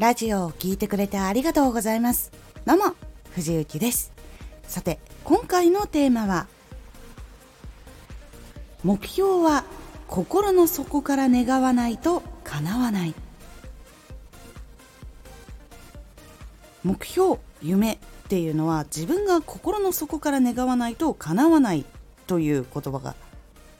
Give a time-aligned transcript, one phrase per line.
[0.00, 2.32] ラジオを聴いてくれてありがとうございます。
[2.64, 2.94] どうも
[3.32, 4.14] 藤幸です。
[4.62, 6.46] さて今回のテーマは
[8.82, 9.64] 目標は
[10.08, 13.14] 心の底から願わないと叶わない。
[16.82, 17.98] 目標夢っ
[18.30, 21.84] ていうのは自分が心の底から願わないと叶わない
[22.26, 23.14] という言葉が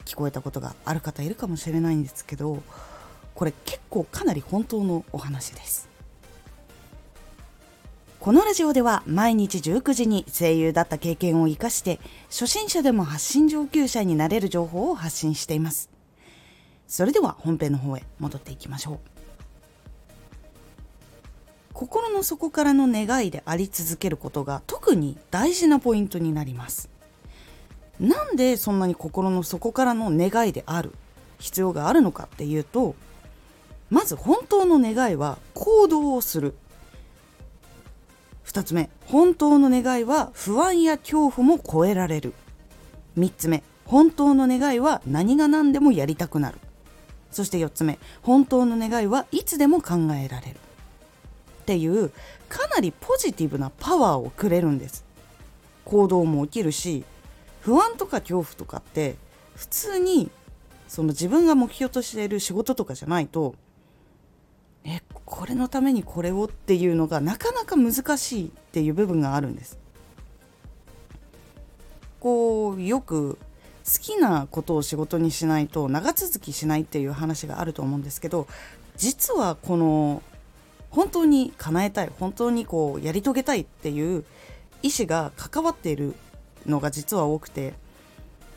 [0.05, 2.61] 聞こえたことがある方いるかもしれないんですけど
[3.33, 5.89] これ結構かなり本当のお話です。
[8.21, 11.99] このラジオでは毎日19時に声優だった経験を生かして
[12.29, 15.89] 初心者でも発信上級者になれる情報を発信しています。
[16.87, 18.99] それでは本編の方へ戻っていきましょう。
[21.73, 26.91] 心の底からの願いであり続けることが特に大事なポイントになります。
[27.99, 30.91] なんでそんなに心の底からの願いである？
[31.39, 32.93] 必要があるのかっていうと
[33.89, 36.53] まず本当の願いは行動をする。
[38.51, 42.33] 2つ目本当の願いは不安や恐怖も超えられる。
[43.17, 46.57] 3つ目本当の願いは何が何でもやりたくなる。
[47.31, 50.55] そして4つ目本当の願いはいつでも考えられる。
[51.61, 52.11] っていう
[52.49, 55.05] かなりポジティブなパワーをくれるんです。
[55.85, 57.05] 行動も起きるし
[57.61, 59.15] 不安とか恐怖とかって
[59.55, 60.29] 普通に
[60.89, 63.55] その自分が目標としている仕事とかじゃないと
[64.83, 69.77] えこれのためにこれをっていうのがなかなか難しいっていう部分があるんです。
[72.19, 73.37] こうよく
[73.83, 78.47] 好きなことを仕事にしないと長続きしないっていう話があると思うんですけど
[78.95, 80.21] 実はこの
[80.91, 84.23] 本当に叶えたい本当にこうやり遂げたいっていう
[84.83, 86.13] 意思が関わっている
[86.67, 87.73] のが実は多くて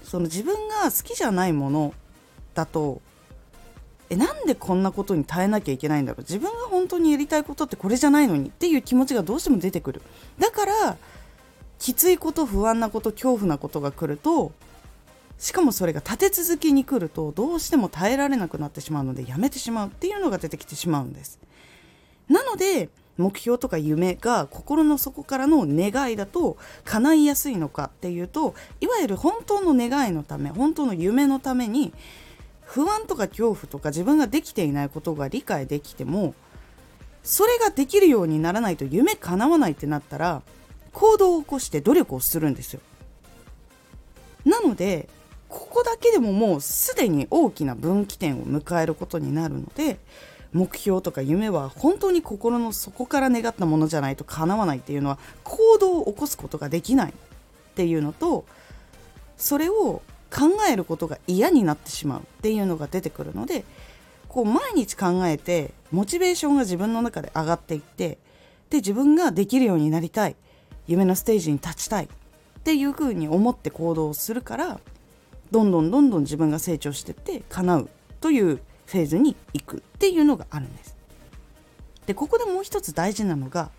[0.02, 1.94] その自分が好きじゃないもの
[2.52, 3.00] だと
[4.14, 6.20] えなんでこんなことに耐えなきゃいけないんだろう。
[6.22, 10.02] 自分が本当にやりたいことってこれじゃないのにっていう気持ちがどうしても出てくる。
[10.38, 10.96] だから
[11.78, 14.52] きついこと不安なこと恐怖なことが来ると
[15.38, 21.38] しかもそれが立て続けに来るとどうしても耐えられなくなってしまうのでやめてしまうっていうのが出てきてしまうんです。
[22.28, 31.92] なので目標とか夢が心の底からの願いだと叶いやすいのかっていうといわゆる本当の願いのため本当の夢のために
[32.64, 36.34] 不安とか恐怖とか自分ができていないことが理解できても
[37.22, 40.42] それができるようにならないと夢叶わないってなったら
[40.92, 42.80] 行動を起こして努力をするんですよ。
[44.44, 45.08] なので
[45.48, 49.98] ここだけでももうすでに大きな分岐点を迎えることになるので
[50.52, 57.14] 目標とか夢は本当に心の底から願ったものじゃないと叶わないっていうのは行動を起こすことができないっ
[57.74, 58.44] ていうのと
[59.36, 63.64] それを考えることが嫌になってしまうっていうのが出てくるので
[64.28, 68.18] こう毎日考えてモチベーションが自分の中で上がっていって
[68.70, 70.36] で自分ができるようになりたい
[70.86, 72.08] 夢のステージに立ちたいっ
[72.64, 74.80] ていうふうに思って行動するから
[75.50, 77.88] どんどんどんどん自分が成長していって叶う
[78.20, 78.56] という
[78.86, 80.96] フェーズに行くっていうのがあるんです。
[82.06, 83.70] でここでもう一つ大事なのが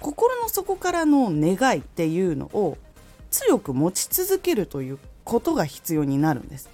[0.00, 2.78] 心の底からの願いっていうのを
[3.30, 6.68] 強く持ち続けるということが必要になるんです。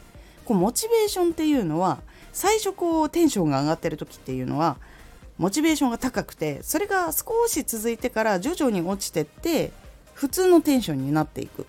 [0.44, 1.98] こうモチベーションっていうのは
[2.32, 4.76] 最初こうテンションが上がってる時っていうのは
[5.38, 9.72] モチベーションが高くてそれが少し続いてから徐々に落ちてって
[10.14, 11.64] 普通のテンションになっていくっ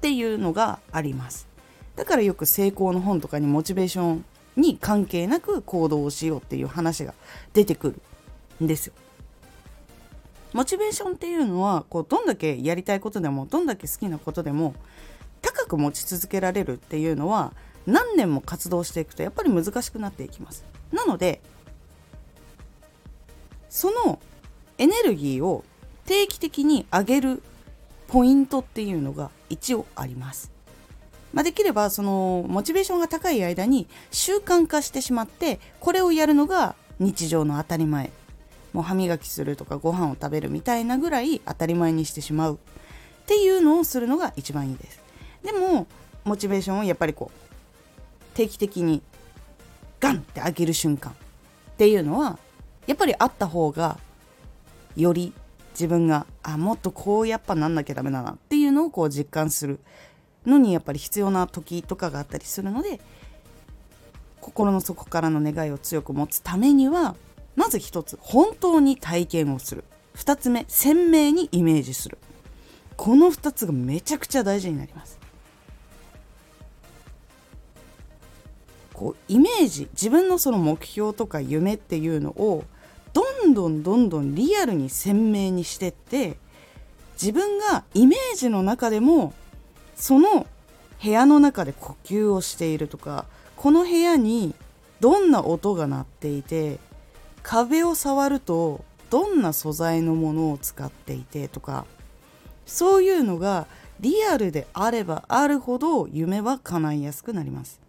[0.00, 1.46] ていうのがあります
[1.96, 4.24] だからよく成功の本とかにモチベーション
[4.56, 7.14] に関係なく行動をしようっていう話が
[7.54, 7.94] 出てく
[8.60, 8.92] るんですよ
[10.56, 14.74] モチベーションっていうのはこうどんだけやりたいことでもどんだけ好きなことでも
[15.42, 17.52] 高く持ち続けられるっていうのは
[17.84, 20.64] 何年も活動していくとやっぱり難しくなっていきます。
[20.92, 21.42] なので
[23.68, 24.18] その
[24.78, 25.62] エネルギーを
[26.06, 27.42] 定期的に上げる
[28.08, 30.50] ポイントっていうのが一応あります、
[31.34, 38.10] まあ、できればそのモチベーションが高い間に習慣化してしまってこれをやるのが日常の当たり前。
[38.72, 42.58] もう歯磨きするとかご飯を食べるみたいなぐらい当たり前にしてしまうっ
[43.26, 45.00] ていうのをするのが一番いいです。
[45.42, 45.86] でも
[46.24, 49.02] モチベーションをやっぱりこう定期的に
[50.00, 51.14] ガンって上げる瞬間っ
[51.76, 52.38] ていうのは
[52.86, 53.98] やっぱりあった方が
[54.96, 55.32] より
[55.70, 59.80] 自分があもっとこうやっぱなんなきゃダメだなっていうのをこう実感する
[60.46, 63.00] のにやっぱり必要な時とかがあったりするので
[64.40, 67.16] 心の底からの願いを強く持つためには
[67.56, 69.84] まず一つ本当に体験をする。
[70.14, 72.18] 2つ目鮮明にイメージする。
[72.96, 75.18] この2つがめちゃくちゃ大事になります。
[78.96, 82.64] こうイメージ自分のその目標とか夢っていうのを
[83.12, 86.38] どんどんどんどんリアルに鮮明にしてって
[87.20, 89.34] 自分がイメージの中でも
[89.96, 90.46] その
[91.02, 93.26] 部屋の中で呼吸をしているとか
[93.56, 94.54] この部屋に
[95.00, 96.78] どんな音が鳴っていて
[97.48, 101.86] 壁を触るとどんな素材のものを使っていてとか
[102.66, 103.68] そういうのが
[104.00, 107.80] リアルであればあるほど夢は叶いやすくなります。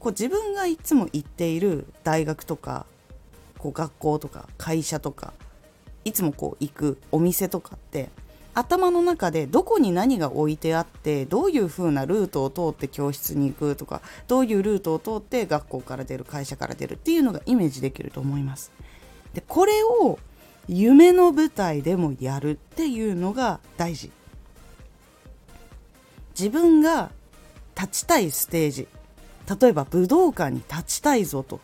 [0.00, 2.84] こう自分がいつも行っている大学とか
[3.58, 5.32] こう学校とか会社とか
[6.04, 8.10] いつもこう行くお店とかって
[8.54, 18.72] 頭の中でどこに何が置いてあってどういう風なルートを通って教室に行くとかどういうルートを通って学校から出る会社から出るっていうのがイメージできると思います。
[19.34, 20.18] でこれを
[20.68, 24.10] 夢の舞台でもやるっていうのが大事。
[26.38, 27.10] 自分が
[27.76, 28.88] 立ちたいステージ
[29.60, 31.60] 例えば武道館に立ちたいぞと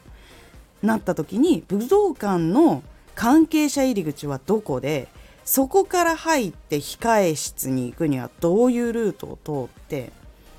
[0.82, 2.82] なった時に武道館の
[3.14, 5.08] 関係者入り口はどこで
[5.50, 10.12] そこから入って控え室に行くにはどういうルートを通って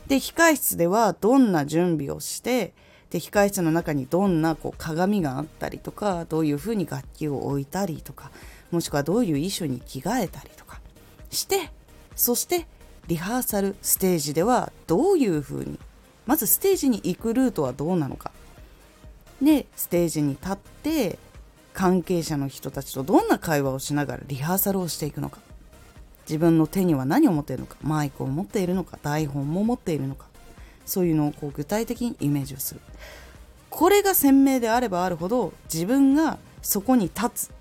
[0.07, 2.73] で控え室ではどんな準備をして
[3.09, 8.31] で控え室の中にどんなこう鏡があったりとかどういうふうに楽器を置いたりとか
[8.69, 10.81] もしくはどういう衣装に着替えたりとか
[11.29, 11.71] して
[12.17, 12.67] そして
[13.07, 15.79] リハーサルステージではどういうふうに
[16.25, 18.31] まずステージに行くルートはどうなのか。
[19.41, 21.17] でステージに立って
[21.73, 25.39] 関係者の人たちとどんな会話をしながらリハーサルをしていくのか。
[26.27, 27.77] 自分の手には何を持っているのか。
[27.81, 29.00] マイクを持っているのか。
[29.01, 30.27] 台本も持っているのか。
[30.85, 32.81] そういうのをこう具体的にイメージをする。
[33.69, 37.51] これが鮮明であればあるほど自分がそこに立つ。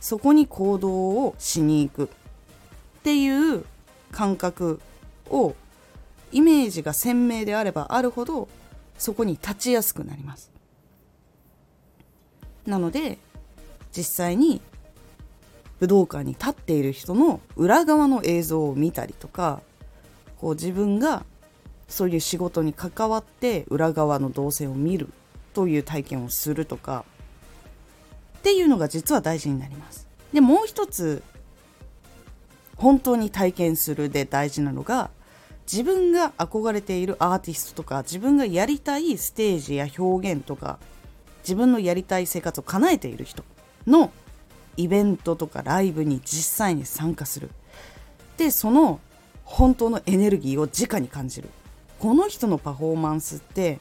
[0.00, 0.90] そこに行動
[1.24, 2.04] をしに行く。
[2.04, 3.64] っていう
[4.12, 4.80] 感覚
[5.28, 5.54] を
[6.32, 8.48] イメージが鮮明であればあるほど
[8.98, 10.50] そこに立ちやすくなります。
[12.66, 13.18] なので
[13.96, 14.60] 実際に
[15.80, 19.62] 武道館に立っている人の裏側の映像を見たりとか
[20.38, 21.24] こう自分が
[21.88, 25.08] そういう仕事に関わって裏側の動線を見る
[25.54, 27.04] という体験をするとか
[28.38, 30.06] っていうのが実は大事になります。
[30.32, 31.22] でもう一つ
[32.76, 35.10] 本当に体験するで大事なのが
[35.70, 40.78] 自分が憧れているアーティストとか自分がやりたいステージや表現とか
[41.42, 43.44] 自分のやりたい生活を叶えている人
[43.86, 44.12] の
[44.76, 47.50] イベントとかライブに実際に参加する。
[48.36, 49.00] でその
[49.44, 51.50] 本当のエネルギーを直に感じる。
[51.98, 53.78] この人のパフォーマンスって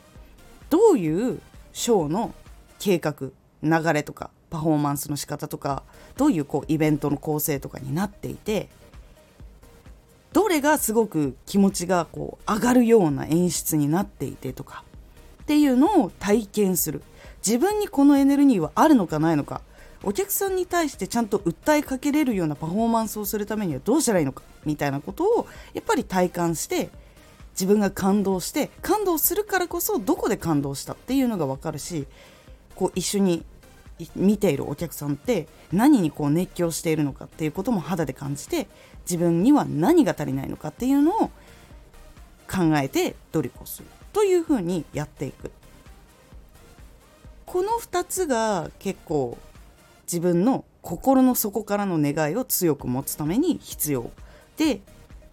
[0.69, 1.39] どういう
[1.71, 2.33] ショーの
[2.77, 3.29] 計画
[3.63, 5.83] 流れとかパフォーマンスの仕方とか
[6.17, 8.69] どういうこうイベントの構成とかになっていて
[10.33, 14.83] どれがすごく気持ちがこう上がるような演出になっていてとか
[15.43, 17.01] っていうのを体験する。
[17.45, 19.61] 自分にこのエネルギーはあるのかないのか
[20.03, 26.89] お客さんに対してちゃんと訴えかけれるようなパフォーマンスをするためにはどうしたらいいのかみたいなことをやっぱり体感して
[27.51, 32.07] 自分が感動して感動するからこそどこで感動したっていうのが分かるし
[32.75, 33.43] こう一緒に
[34.15, 38.67] 見ているお客さんって何にこう熱狂しているのかっていうことも肌で感じて
[39.01, 41.31] 自分には何が足りないのかっていうのを
[42.49, 45.51] 考えて努力をするというふうにやっていく。
[47.45, 49.37] この2つが結構
[50.11, 54.09] 自分の心の底からの願いを強く持つために必要。
[54.57, 54.81] で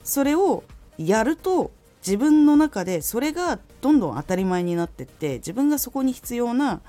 [0.04, 0.64] それを
[0.98, 1.70] やると
[2.06, 6.80] 自分の中でそれがどんどん当たり前になってって自分がそこに必要な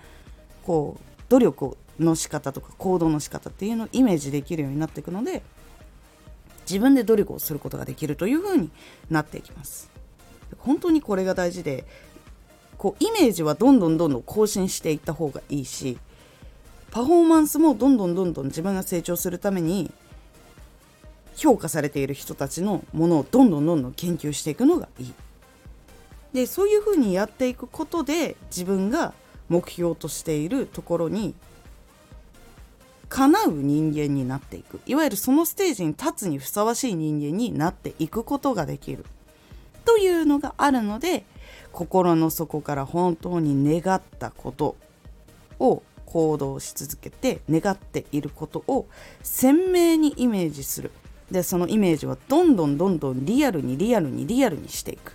[0.66, 5.42] こう努力の仕方とか行動の仕方っていうのをイメージできるようになっていくので
[6.70, 8.70] 自分で努力をすることができるというふうに
[9.10, 9.90] なっていきます。
[10.60, 11.86] 本当にこれが大事で
[12.78, 15.98] こうイメージはどんどんどんどん更新していった方がいいし
[16.92, 19.92] パフォーマンスもどんどんどんどん自分が成長するために
[21.36, 25.14] 評価されている人たちのものをどんどんどんどん研究していくのがいい。
[26.34, 29.14] でそういうふうにやっていくことで自分が
[29.50, 31.34] 目標としているところに
[33.10, 39.06] 叶う人間になっていくいわゆるそのステージに立つにふさわしい人間になっていくことができる
[39.86, 41.24] というのがあるので
[41.72, 44.76] 心の底から本当に願ったこと
[45.60, 48.88] を行動し続けて願っていることを
[49.22, 50.92] 鮮明にイメージする。
[51.30, 55.14] でそのイメージはどんどんどんどんリアルにリアルにリアルにしていく。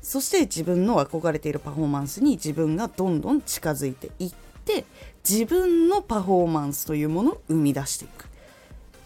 [0.00, 4.32] そして自分の憧れているパフォーマンスに自分がどんどん近づいていっ
[4.64, 4.84] て
[5.28, 8.26] 自分のパフォーマンスというものを生み出していく。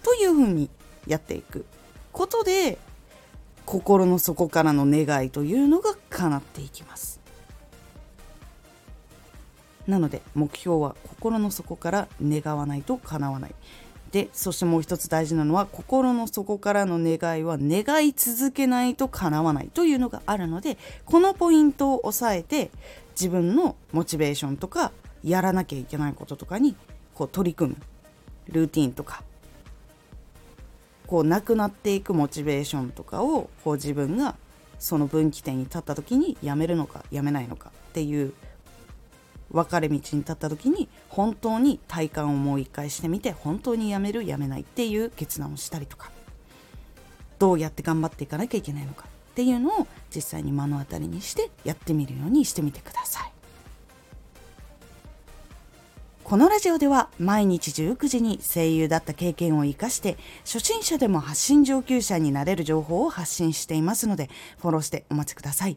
[0.03, 0.69] というふうに
[1.07, 1.65] やっていく。
[2.13, 2.79] ことで
[3.67, 7.16] 心の底からの願いというのが叶っていきます。
[9.87, 13.55] なので目標は心の底から願わないと叶わない。
[14.13, 22.71] でそしてもう一つ大事なのは心の底からの願いは願い続けないと叶わないというのがあるのでこのポイントを押さえて
[23.11, 24.93] 自分のモチベーションとか
[25.25, 26.77] やらなきゃいけないこととかに
[27.15, 27.77] こう取り組む
[28.49, 29.23] ルーティンとか
[31.07, 34.37] こうなくなっていくモチベーションとかをこう自分が
[34.79, 38.35] その分岐点に立った時にやめるのかやめないのかっていう
[39.51, 46.11] 分かれ道に立った時に本当に体感をもう一回してみて本当にやめるやめないっていう決断をしたりとか
[47.39, 53.33] どうやって頑張っていかなきゃいけないのかっていうのを実際に目の当たりにしてやってみるようにしてみてください。
[56.25, 65.77] このラジオでは毎日19時に声優だった経験を生かして初心者でも発信上級者になれる情報を発信していますのでフォローしてお待ちください。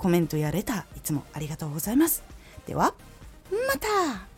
[0.00, 2.22] コメントやレターいつもありがとうございます。
[2.66, 2.94] では、
[3.68, 4.29] また